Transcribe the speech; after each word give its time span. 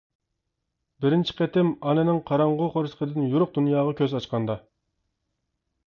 بىرىنچى 1.05 1.35
قېتىم، 1.41 1.69
ئانىنىڭ 1.91 2.23
قاراڭغۇ 2.31 2.71
قورسىقىدىن 2.79 3.31
يورۇق 3.35 3.55
دۇنياغا 3.61 3.97
كۆز 4.03 4.17
ئاچقاندا. 4.21 4.59